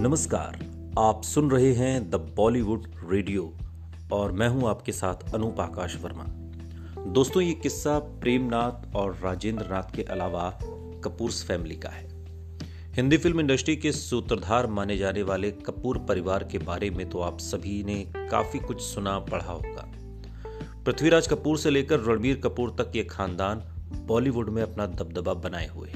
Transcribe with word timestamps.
नमस्कार, 0.00 0.54
आप 0.98 1.22
सुन 1.22 1.50
रहे 1.50 1.72
हैं 1.74 2.10
द 2.10 2.14
बॉलीवुड 2.36 2.84
रेडियो 3.04 3.42
और 4.12 4.32
मैं 4.32 4.46
हूँ 4.48 4.68
आपके 4.68 4.92
साथ 4.92 5.34
अनूप 5.34 5.58
आकाश 5.60 5.96
वर्मा। 6.02 6.24
दोस्तों, 7.12 7.42
ये 7.42 7.52
किस्सा 7.54 7.98
प्रेमनाथ 7.98 8.94
और 8.96 9.18
राजेंद्र 9.22 9.66
नाथ 9.66 9.94
के 9.96 10.02
अलावा 10.02 10.48
कपूर्स 11.04 11.42
फैमिली 11.46 11.76
का 11.76 11.88
है। 11.88 12.06
हिंदी 12.94 13.16
फ़िल्म 13.16 13.40
इंडस्ट्री 13.40 13.74
के 13.76 13.92
सूत्रधार 13.92 14.66
माने 14.68 14.96
जाने 14.96 15.22
वाले 15.22 15.50
कपूर 15.50 15.98
परिवार 15.98 16.44
के 16.44 16.58
बारे 16.60 16.90
में 16.90 17.08
तो 17.10 17.20
आप 17.20 17.38
सभी 17.40 17.82
ने 17.82 18.02
काफ़ी 18.30 18.58
कुछ 18.58 18.80
सुना, 18.82 19.18
पढ़ा 19.18 19.52
होगा। 19.52 19.88
पृथ्वीराज 20.86 21.26
कपूर 21.26 21.58
से 21.58 21.70
लेकर 21.70 22.00
रणबीर 22.00 22.40
कपूर 22.44 22.74
तक 22.78 22.96
ये 22.96 23.04
खानदान 23.04 23.62
बॉलीवुड 24.06 24.50
में 24.50 24.62
अपना 24.62 24.86
दबदबा 24.86 25.34
बनाए 25.34 25.68
हुए 25.68 25.92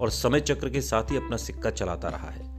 और 0.00 0.10
समय 0.10 0.40
चक्र 0.40 0.70
के 0.70 0.80
साथ 0.82 1.10
ही 1.10 1.16
अपना 1.16 1.36
सिक्का 1.36 1.70
चलाता 1.70 2.08
रहा 2.08 2.30
है। 2.30 2.56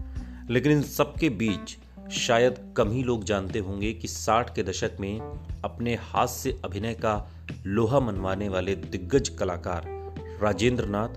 लेकिन 0.49 0.71
इन 0.71 0.81
सबके 0.81 1.29
बीच 1.29 1.77
शायद 2.11 2.73
कम 2.77 2.91
ही 2.91 3.03
लोग 3.03 3.23
जानते 3.23 3.59
होंगे 3.59 3.93
कि 3.93 4.07
60 4.07 4.55
के 4.55 4.63
दशक 4.63 4.91
में 4.99 5.19
अपने 5.63 5.95
हाथ 5.95 6.27
से 6.27 6.61
अभिनय 6.65 6.93
का 6.93 7.31
लोहा 7.65 7.99
मनवाने 7.99 8.49
वाले 8.49 8.75
दिग्गज 8.75 9.29
कलाकार 9.29 9.83
राजेंद्र 10.41 10.85
नाथ 10.85 11.09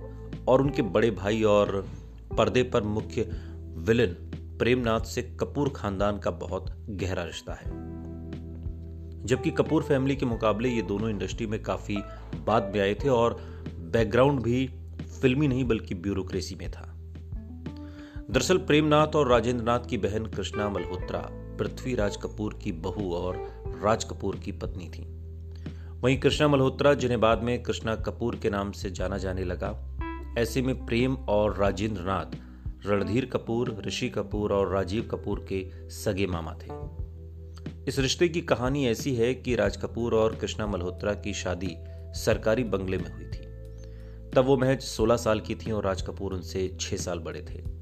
और 0.49 0.63
उनके 0.63 0.83
बड़े 0.83 1.11
भाई 1.11 1.43
और 1.43 1.89
पर्दे 2.39 2.63
पर 2.63 2.83
मुख्य 2.83 3.23
विलन 3.77 4.09
प्रेमनाथ 4.59 5.01
से 5.01 5.23
कपूर 5.23 5.69
खानदान 5.69 6.19
का 6.19 6.31
बहुत 6.31 6.87
गहरा 6.91 7.25
रिश्ता 7.25 7.53
है। 7.53 7.93
जबकि 9.27 9.51
कपूर 9.51 9.83
फैमिली 9.83 10.17
के 10.17 10.27
मुकाबले 10.27 10.69
ये 10.69 10.83
दोनों 10.83 11.11
इंडस्ट्री 11.11 11.47
में 11.47 11.63
काफ़ी 11.63 11.97
बाद 12.45 12.73
में 12.75 12.81
आए 12.81 12.95
थे 12.95 13.09
और 13.09 13.35
बैकग्राउंड 13.79 14.41
भी 14.41 14.71
फिल्मी 15.23 15.49
नहीं, 15.49 15.65
बल्कि 15.65 15.95
ब्यूरोक्रेसी 15.95 16.55
में 16.55 16.71
था। 16.71 16.92
दरअसल 18.33 18.59
प्रेमनाथ 18.59 19.17
और 19.17 19.29
राजेंद्र 19.29 19.65
नाथ 19.65 19.81
की 19.91 19.97
बहन 19.99 20.27
कृष्णा 20.27 20.69
मल्होत्रा 20.69 21.19
पृथ्वीराज 21.59 22.17
कपूर 22.17 22.59
की 22.65 22.73
बहू 22.73 23.15
और 23.15 23.37
राज 23.83 24.05
कपूर 24.05 24.37
की 24.37 24.53
पत्नी 24.53 24.89
थी। 24.89 25.03
वहीं 26.01 26.21
कृष्णा 26.21 26.49
मल्होत्रा, 26.49 26.95
जिन्हें 26.95 27.21
बाद 27.21 27.43
में 27.43 27.63
कृष्णा 27.63 27.97
कपूर 27.97 28.37
के 28.37 28.51
नाम 28.51 28.73
से 28.73 28.91
जाना 28.91 29.19
जाने 29.19 29.45
लगा, 29.45 29.97
ऐसे 30.39 30.63
में 30.63 30.87
प्रेम 30.87 31.15
और 31.15 31.57
राजेंद्र 31.57 32.03
नाथ 32.03 32.37
रणधीर 32.87 33.27
कपूर, 33.27 33.83
ऋषि 33.87 34.09
कपूर 34.09 34.53
और 34.53 34.73
राजीव 34.73 35.09
कपूर 35.11 35.47
के 35.49 35.91
सगे 35.91 36.27
मामा 36.27 36.55
थे। 36.55 36.71
इस 37.89 37.99
रिश्ते 37.99 38.29
की 38.29 38.41
कहानी 38.41 38.87
ऐसी 38.87 39.15
है 39.15 39.35
कि 39.35 39.55
राज 39.55 39.77
कपूर 39.77 40.15
और 40.15 40.37
कृष्णा 40.37 40.67
मल्होत्रा 40.67 41.15
की 41.15 41.35
शादी 41.35 41.77
सरकारी 42.15 42.65
बंगले 42.65 42.99
में 42.99 43.13
हुई 43.13 43.25
थी। 43.25 43.47
तब 44.31 44.45
वो 44.47 44.57
महज 44.57 44.81
16 44.81 45.17
साल 45.17 45.41
की 45.41 45.55
थी 45.55 45.71
और 45.71 45.85
राज 45.85 46.03
कपूर 46.03 46.35
उनसे 46.35 46.77
6 46.81 46.97
साल 46.97 47.19
बड़े 47.19 47.41
थे। 47.41 47.82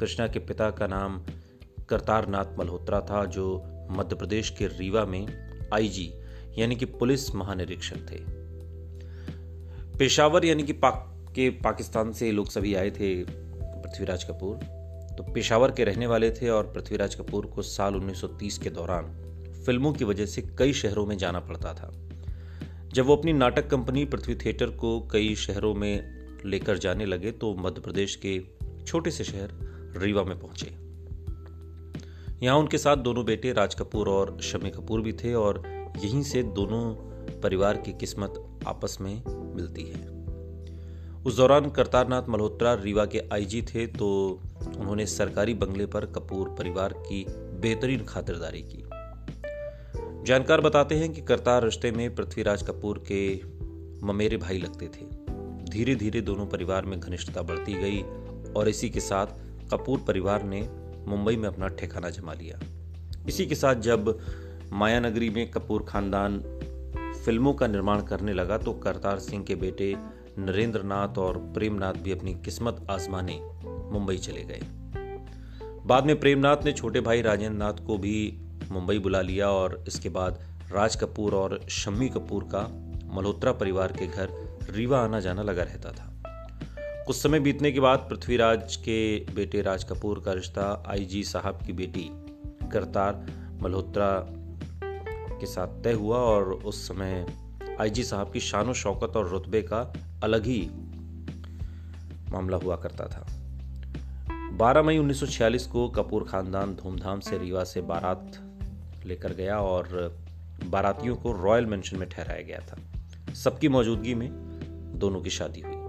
कृष्णा 0.00 0.28
के 0.28 0.38
पिता 0.38 0.70
का 0.70 0.86
नाम 0.86 1.22
करतार 1.88 2.28
नाथ 2.28 2.58
मल्होत्रा 2.58 3.00
था, 3.00 3.24
जो 3.24 3.64
मध्य 3.90 4.16
प्रदेश 4.16 4.50
के 4.50 4.66
रीवा 4.66 5.04
में 5.04 5.26
आईजी, 5.74 6.14
यानी 6.58 6.76
कि 6.76 6.84
पुलिस 6.84 7.34
महानिरीक्षक 7.34 7.96
थे। 7.96 8.18
पेशावर, 9.98 10.44
यानी 10.44 10.62
कि 10.62 10.72
पाक, 10.72 11.10
के 11.34 11.50
पाकिस्तान 11.50 12.12
से 12.12 12.32
लोग 12.32 12.50
सभी 12.50 12.74
आए 12.74 12.90
थे 12.90 13.24
पृथ्वीराज 13.24 14.24
कपूर। 14.24 14.56
तो 15.16 15.32
पेशावर 15.32 15.70
के 15.70 15.84
रहने 15.84 16.06
वाले 16.06 16.30
थे 16.30 16.48
और 16.48 16.72
पृथ्वीराज 16.72 17.14
कपूर 17.14 17.46
को 17.46 17.62
साल 17.62 17.94
1930 17.94 18.58
के 18.58 18.70
दौरान 18.70 19.04
फ़िल्मों 19.66 19.92
की 19.92 20.04
वजह 20.04 20.26
से 20.26 20.42
कई 20.58 20.72
शहरों 20.72 21.06
में 21.06 21.18
जाना 21.18 21.40
पड़ता 21.40 21.74
था। 21.74 21.92
जब 22.88 23.06
वो 23.06 23.16
अपनी 23.16 23.32
नाटक 23.32 23.70
कंपनी 23.70 24.04
पृथ्वी 24.04 24.34
थिएटर 24.34 24.66
को 24.66 25.00
कई 25.00 25.34
शहरों 25.34 25.74
में 25.74 26.24
लेकर 26.46 26.78
जाने 26.78 27.06
लगे 27.06 27.30
तो 27.30 27.54
मध्य 27.54 27.80
प्रदेश 27.80 28.20
के 28.26 28.42
छोटे 28.86 29.10
से 29.10 29.24
शहर 29.24 29.73
रीवा 29.96 30.22
में 30.24 30.38
पहुँचे। 30.38 30.66
यहाँ 32.42 32.58
उनके 32.58 32.78
साथ 32.78 32.96
दोनों 32.96 33.24
बेटे 33.24 33.52
राज 33.52 33.74
कपूर 33.74 34.08
और 34.08 34.36
शमी 34.42 34.70
कपूर 34.70 35.00
भी 35.00 35.12
थे 35.12 35.34
और 35.34 35.62
यहीं 35.98 36.22
से 36.22 36.42
दोनों 36.42 36.82
परिवार 37.40 37.76
की 37.76 37.92
किस्मत 37.92 38.42
आपस 38.66 38.98
में 39.00 39.22
मिलती 39.56 39.82
है। 39.82 40.12
उस 41.22 41.36
दौरान 41.36 41.70
करतारनाथ 41.70 42.28
मल्होत्रा 42.28 42.74
रीवा 42.74 43.04
के 43.06 43.22
आईजी 43.32 43.62
थे 43.62 43.86
तो 43.86 44.08
उन्होंने 44.76 45.06
सरकारी 45.06 45.54
बंगले 45.54 45.86
पर 45.86 46.06
कपूर 46.06 46.48
परिवार 46.48 46.92
की 46.92 47.24
बेहतरीन 47.60 48.04
खातिरदारी 48.04 48.62
की। 48.62 48.82
जानकार 50.24 50.60
बताते 50.60 50.94
हैं 50.94 51.12
कि 51.12 51.20
करतार 51.20 51.64
रिश्ते 51.64 51.90
में 51.92 52.14
पृथ्वीराज 52.14 52.62
कपूर 52.62 53.04
के 53.12 53.40
ममेरे 54.06 54.36
भाई 54.36 54.58
लगते 54.58 54.86
थे। 54.86 55.06
धीरे 55.70 55.94
धीरे 55.94 56.20
दोनों 56.20 56.46
परिवार 56.46 56.84
में 56.84 57.00
घनिष्ठता 57.00 57.42
बढ़ती 57.42 57.74
गई 57.74 58.02
और 58.52 58.68
इसी 58.68 58.90
के 58.90 59.00
साथ 59.00 59.26
कपूर 59.72 59.98
परिवार 59.98 60.42
ने 60.42 60.68
मुंबई 61.08 61.36
में 61.36 61.48
अपना 61.48 61.68
ठिकाना 61.68 62.10
जमा 62.10 62.32
लिया। 62.32 62.58
इसी 63.28 63.46
के 63.46 63.54
साथ 63.54 63.74
जब 63.74 64.18
मायानगरी 64.72 65.30
में 65.30 65.50
कपूर 65.50 65.84
खानदान 65.88 66.38
फ़िल्मों 67.24 67.52
का 67.54 67.66
निर्माण 67.66 68.02
करने 68.02 68.32
लगा 68.32 68.58
तो 68.58 68.72
करतार 68.72 69.18
सिंह 69.18 69.44
के 69.44 69.54
बेटे 69.54 69.94
नरेंद्र 70.38 70.82
नाथ 70.82 71.18
और 71.18 71.38
प्रेमनाथ 71.54 71.94
भी 71.94 72.12
अपनी 72.12 72.34
किस्मत 72.34 72.86
आजमाने 72.90 73.38
मुंबई 73.92 74.16
चले 74.16 74.44
गए। 74.44 74.60
बाद 75.86 76.06
में 76.06 76.20
प्रेमनाथ 76.20 76.64
ने 76.64 76.72
छोटे 76.72 77.00
भाई 77.00 77.22
राजेंद्र 77.22 77.58
नाथ 77.58 77.86
को 77.86 77.98
भी 77.98 78.38
मुंबई 78.70 78.98
बुला 78.98 79.20
लिया 79.20 79.50
और 79.50 79.84
इसके 79.88 80.08
बाद 80.08 80.38
राज 80.72 80.96
कपूर 80.96 81.34
और 81.34 81.60
शम्मी 81.70 82.08
कपूर 82.08 82.44
का 82.44 82.66
मल्होत्रा 83.14 83.52
परिवार 83.52 83.92
के 83.92 84.06
घर 84.06 84.28
रीवा 84.70 85.00
आना 85.00 85.20
जाना 85.20 85.42
लगा 85.42 85.62
रहता 85.62 85.92
था। 85.92 86.13
कुछ 87.06 87.16
समय 87.16 87.40
बीतने 87.40 87.72
के 87.72 87.80
बाद 87.80 87.98
पृथ्वीराज 87.98 88.76
के 88.76 89.26
बेटे 89.34 89.62
राज 89.62 89.84
कपूर 89.84 90.22
का 90.24 90.32
रिश्ता 90.32 90.84
आईजी 90.88 91.24
साहब 91.24 91.58
की 91.66 91.72
बेटी 91.72 92.10
करतार 92.72 93.26
मल्होत्रा 93.62 94.26
के 95.40 95.46
साथ 95.46 95.82
तय 95.82 95.92
हुआ 95.92 96.16
और 96.16 96.52
उस 96.52 96.88
समय 96.88 97.26
आईजी 97.80 98.04
साहब 98.04 98.32
की 98.32 98.40
शान 98.40 98.72
शौकत 98.72 99.16
और 99.16 99.28
रुतबे 99.28 99.62
का 99.62 99.94
अलग 100.22 100.46
ही 100.46 100.70
मामला 102.32 102.56
हुआ 102.56 102.76
करता 102.76 103.06
था। 103.06 103.26
12 104.58 104.82
मई 104.82 104.98
1946 104.98 105.66
को 105.66 105.88
कपूर 105.88 106.24
खानदान 106.24 106.74
धूमधाम 106.74 107.20
से 107.20 107.38
रीवा 107.38 107.64
से 107.64 107.80
बारात 107.80 108.32
लेकर 109.06 109.32
गया 109.32 109.58
और 109.58 110.16
बारातियों 110.64 111.16
को 111.16 111.32
रॉयल 111.32 111.66
मेंशन 111.66 111.96
में 111.96 112.08
ठहराया 112.08 112.42
गया 112.42 112.60
था। 112.60 112.76
सबकी 113.34 113.68
मौजूदगी 113.68 114.14
में 114.14 114.30
दोनों 114.98 115.20
की 115.20 115.30
शादी 115.30 115.60
हुई। 115.60 115.83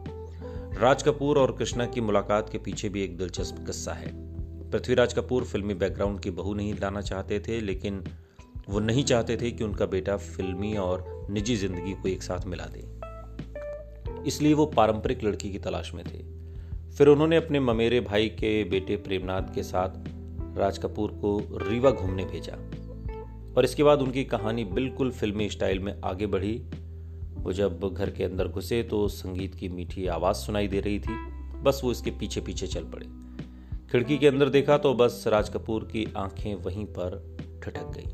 राज 0.79 1.03
कपूर 1.03 1.37
और 1.37 1.51
कृष्णा 1.51 1.85
की 1.85 2.01
मुलाकात 2.01 2.49
के 2.49 2.57
पीछे 2.57 2.89
भी 2.89 3.03
एक 3.03 3.17
दिलचस्प 3.17 3.65
किस्सा 3.65 3.93
है। 3.93 4.07
पृथ्वीराज 4.71 5.13
कपूर 5.13 5.43
फिल्मी 5.43 5.73
बैकग्राउंड 5.73 6.19
की 6.19 6.31
बहू 6.31 6.53
नहीं 6.53 6.73
लाना 6.73 7.01
चाहते 7.01 7.39
थे, 7.39 7.61
लेकिन 7.61 8.03
वो 8.69 8.79
नहीं 8.79 9.03
चाहते 9.03 9.37
थे 9.37 9.51
कि 9.51 9.63
उनका 9.63 9.85
बेटा 9.85 10.17
फिल्मी 10.17 10.77
और 10.77 11.27
निजी 11.29 11.55
ज़िंदगी 11.55 11.93
को 11.93 12.07
एक 12.07 12.23
साथ 12.23 12.45
मिला 12.45 12.65
दे। 12.65 12.83
इसलिए 14.27 14.53
वो 14.53 14.65
पारंपरिक 14.65 15.23
लड़की 15.23 15.51
की 15.51 15.59
तलाश 15.59 15.93
में 15.93 16.03
थे। 16.05 16.23
फिर 16.97 17.07
उन्होंने 17.07 17.35
अपने 17.35 17.59
ममेरे 17.59 17.99
भाई 17.99 18.29
के 18.29 18.63
बेटे 18.63 18.95
प्रेमनाथ 18.95 19.55
के 19.55 19.63
साथ 19.63 19.89
राज 20.57 20.77
कपूर 20.77 21.11
को 21.11 21.37
रीवा 21.51 21.91
घूमने 21.91 22.25
भेजा। 22.25 22.53
और 23.57 23.65
इसके 23.65 23.83
बाद 23.83 23.99
उनकी 23.99 24.23
कहानी 24.23 24.63
बिल्कुल 24.63 25.11
फिल्मी 25.11 25.49
स्टाइल 25.49 25.79
में 25.79 26.01
आगे 26.01 26.27
बढ़ी। 26.27 26.65
वो 27.45 27.53
जब 27.53 27.93
घर 27.93 28.09
के 28.09 28.23
अंदर 28.23 28.47
घुसे 28.47 28.83
तो 28.83 29.07
संगीत 29.07 29.55
की 29.55 29.69
मीठी 29.69 30.07
आवाज़ 30.07 30.37
सुनाई 30.37 30.67
दे 30.67 30.79
रही 30.79 30.99
थी। 30.99 31.13
बस 31.61 31.81
वो 31.83 31.91
इसके 31.91 32.11
पीछे 32.11 32.41
पीछे 32.41 32.67
चल 32.67 32.83
पड़े। 32.83 33.05
खिड़की 33.91 34.17
के 34.17 34.27
अंदर 34.27 34.49
देखा 34.49 34.77
तो 34.77 34.93
बस 34.93 35.23
राज 35.27 35.49
कपूर 35.49 35.83
की 35.83 36.13
आँखें 36.17 36.55
वहीं 36.55 36.85
पर 36.85 37.37
ठटक 37.63 37.83
गई। 37.83 38.05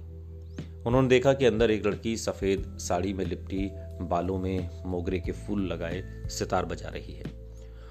उन्होंने 0.83 1.07
देखा 1.07 1.33
कि 1.33 1.45
अंदर 1.45 1.71
एक 1.71 1.85
लड़की 1.85 2.17
सफ़ेद 2.17 2.77
साड़ी 2.81 3.13
में 3.13 3.25
लिपटी, 3.25 3.69
बालों 4.05 4.39
में 4.39 4.69
मोगरे 4.85 5.19
के 5.19 5.31
फूल 5.31 5.61
लगाए, 5.61 6.23
सितार 6.25 6.65
बजा 6.65 6.89
रही 6.89 7.13
है। 7.13 7.23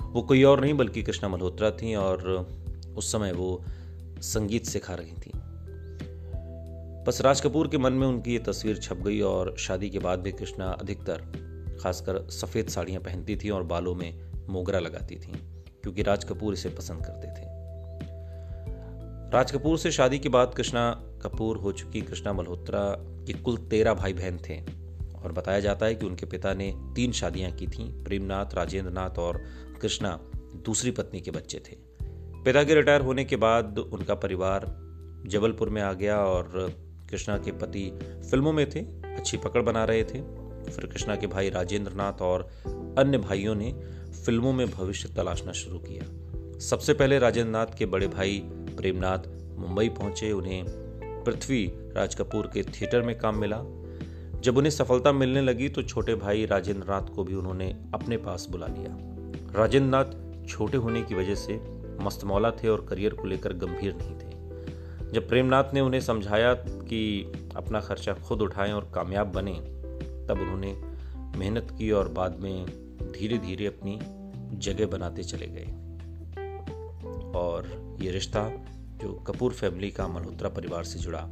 वो 0.03 0.23
कोई 0.23 0.43
और 0.43 0.61
नहीं, 0.61 0.75
बल्कि 0.75 1.03
कृष्णा 1.03 1.29
मल्होत्रा 1.29 1.71
थी 1.71 1.95
और 1.95 2.49
उस 2.97 3.13
समय 3.13 3.33
वो 3.33 3.65
संगीत 4.21 4.65
सिखा 4.65 4.95
रही 4.95 5.13
थी। 5.13 5.40
बस 7.07 7.21
राज 7.21 7.41
कपूर 7.41 7.69
के 7.69 7.79
मन 7.79 7.93
में 7.93 8.07
उनकी 8.07 8.33
ये 8.33 8.39
तस्वीर 8.39 8.77
छप 8.77 8.97
गई 8.97 9.21
और 9.21 9.55
शादी 9.59 9.91
के 9.91 9.99
बाद 9.99 10.21
भी 10.21 10.33
कृष्णा 10.33 10.67
अधिकतर, 10.73 11.23
खासकर 11.83 12.19
सफ़ेद 12.31 12.69
साड़ियाँ 12.69 13.01
पहनती 13.03 13.37
थी 13.37 13.51
और 13.51 13.63
बालों 13.63 13.95
में 13.95 14.33
मोगरा 14.49 14.79
लगाती 14.79 15.17
थी, 15.17 15.33
क्योंकि 15.83 16.03
राज 16.03 16.25
कपूर 16.25 16.55
इसे 16.55 16.69
पसंद 16.69 17.07
करते 17.07 17.29
थे। 17.29 17.49
राज 19.33 19.53
कपूर 19.53 19.79
से 19.79 19.91
शादी 19.91 20.19
के 20.19 20.29
बाद 20.29 20.55
कृष्णा 20.55 20.91
कपूर 21.23 21.57
हो 21.57 21.73
चुकी 21.73 22.01
कृष्णा 22.01 22.33
मल्होत्रा 22.33 22.83
के 23.27 23.33
कुल 23.33 23.57
तेरह 23.57 23.95
भाई 23.95 24.13
बहन 24.13 24.39
थे 24.49 24.61
और 25.15 25.33
बताया 25.33 25.61
जाता 25.61 25.87
है 25.87 25.95
कि 25.95 26.07
उनके 26.07 26.27
पिता 26.27 26.55
ने 26.55 26.73
तीन 26.97 27.13
शादियाँ 27.13 27.51
की 27.53 27.67
थीं, 27.67 28.05
प्रेमनाथ 28.05 28.55
राजेंद्र 28.55 28.93
नाथ 28.93 29.19
और 29.19 29.43
कृष्णा 29.83 30.19
दूसरी 30.65 30.91
पत्नी 30.91 31.21
के 31.21 31.31
बच्चे 31.31 31.59
थे। 31.59 31.77
पिता 32.45 32.65
के 32.65 32.75
रिटायर 32.75 33.01
होने 33.01 33.25
के 33.25 33.37
बाद 33.37 33.79
उनका 33.79 34.15
परिवार 34.15 34.67
जबलपुर 35.27 35.69
में 35.69 35.83
आ 35.83 35.93
गया 35.93 36.19
और 36.19 36.90
कृष्णा 37.11 37.37
के 37.39 37.53
पति 37.53 37.91
फ़िल्मों 38.31 38.53
में 38.53 38.71
थे, 38.71 38.81
अच्छी 39.17 39.37
पकड़ 39.37 39.63
बना 39.63 39.85
रहे 39.85 40.05
थे। 40.05 40.21
फिर 40.71 40.87
कृष्णा 40.87 41.17
के 41.17 41.27
भाई 41.27 41.51
राजेंद्र 41.51 41.93
नाथ 41.93 42.23
और 42.23 42.49
अन्य 42.99 43.19
भाइयों 43.19 43.55
ने 43.55 43.73
फ़िल्मों 44.25 44.53
में 44.53 44.71
भविष्य 44.71 45.09
तलाशना 45.09 45.53
शुरू 45.53 45.79
किया। 45.79 46.59
सबसे 46.59 46.95
पहले 46.95 47.19
राजेंद्र 47.19 47.51
नाथ 47.53 47.67
के 47.79 47.87
बड़े 47.87 48.09
भाई 48.09 48.43
प्रेमनाथ 48.77 49.19
मुंबई 49.59 49.89
पहुँचे, 49.89 50.33
उन्हें 50.33 50.65
पृथ्वी 51.25 51.65
राज 51.97 52.15
कपूर 52.15 52.47
के 52.47 52.63
थिएटर 52.63 53.03
में 53.03 53.19
काम 53.19 53.37
मिला। 53.37 53.63
जब 54.41 54.57
उन्हें 54.57 54.71
सफलता 54.71 55.13
मिलने 55.13 55.41
लगी 55.43 55.69
तो 55.69 55.83
छोटे 55.83 56.15
भाई 56.15 56.47
राजेंद्र 56.47 56.89
नाथ 56.89 57.15
को 57.15 57.25
भी 57.25 57.35
उन्होंने 57.35 57.71
अपने 57.95 58.17
पास 58.17 58.47
बुला 58.51 58.67
लिया। 58.67 58.97
राजेंद्र 59.61 59.91
नाथ 59.91 60.49
छोटे 60.49 60.77
होने 60.77 61.03
की 61.03 61.15
वजह 61.15 61.35
से 61.35 61.61
मस्तमौला 62.01 62.51
थे 62.51 62.69
और 62.69 62.87
करियर 62.91 63.15
को 63.15 63.29
लेकर 63.29 63.53
गंभीर 63.53 63.95
नहीं 63.95 64.19
थे। 64.19 64.30
जब 65.15 65.29
प्रेमनाथ 65.29 65.65
ने 65.75 65.81
उन्हें 65.81 66.01
समझाया 66.01 66.55
कि 66.59 67.33
अपना 67.57 67.81
खर्चा 67.81 68.13
खुद 68.13 68.43
उठाएँ 68.43 68.73
और 68.73 68.93
कामयाब 68.95 69.27
बने, 69.27 69.55
तब 70.27 70.39
उन्होंने 70.41 70.73
मेहनत 71.39 71.75
की 71.79 71.91
और 71.91 72.09
बाद 72.09 72.39
में 72.41 72.67
धीरे 73.13 73.39
धीरे 73.39 73.67
अपनी 73.67 74.01
जगह 74.59 74.87
बनाते 74.87 75.23
चले 75.23 75.47
गए। 75.47 75.65
और 77.39 77.81
ये 78.01 78.11
रिश्ता, 78.11 78.51
जो 79.03 79.13
कपूर 79.15 79.53
फैमिली 79.53 79.91
का 79.91 80.09
मल्होत्रा 80.09 80.49
परिवार 80.49 80.85
से 80.85 80.99
जुड़ा, 80.99 81.31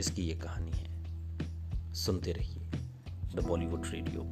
इसकी 0.00 0.22
ये 0.22 0.34
कहानी 0.34 0.70
है। 0.74 0.96
सुनते 1.94 2.32
रहिए। 2.32 2.70
द 3.34 3.44
बॉलीवुड 3.48 3.82
रेडियो, 3.86 4.22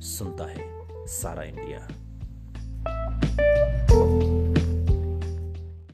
सुनता 0.00 0.44
है 0.44 0.88
सारा 1.06 1.42
इंडिया। 1.42 1.88